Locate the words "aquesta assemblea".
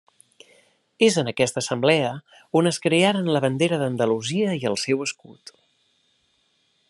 1.31-2.09